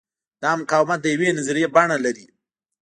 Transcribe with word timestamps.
دا 0.41 0.51
مقاومت 0.61 0.99
د 1.01 1.05
یوې 1.13 1.29
نظریې 1.37 1.67
بڼه 1.75 1.97
لري. 2.05 2.25